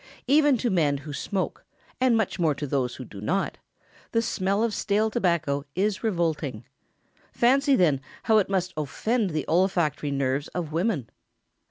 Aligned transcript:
Even 0.25 0.57
to 0.57 0.71
men 0.71 0.97
who 1.05 1.13
smoke 1.13 1.63
and 1.99 2.17
much 2.17 2.39
more 2.39 2.55
to 2.55 2.65
those 2.65 2.95
who 2.95 3.05
do 3.05 3.21
not 3.21 3.59
the 4.13 4.21
smell 4.23 4.63
of 4.63 4.73
stale 4.73 5.11
tobacco 5.11 5.63
is 5.75 6.03
revolting. 6.03 6.65
Fancy, 7.31 7.75
then, 7.75 8.01
how 8.23 8.39
it 8.39 8.49
must 8.49 8.73
offend 8.75 9.29
the 9.29 9.45
olfactory 9.47 10.09
nerves 10.09 10.47
of 10.55 10.71
women. 10.71 11.07